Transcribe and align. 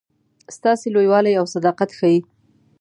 ستاسي 0.55 0.87
لوی 0.95 1.07
والی 1.11 1.33
او 1.39 1.45
صداقت 1.55 1.89
ښيي. 1.97 2.19